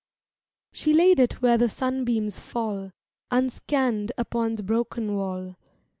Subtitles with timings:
[0.71, 2.91] SHE laid it where the sunbeams fall
[3.29, 5.55] Unscann'd upon the broken wall.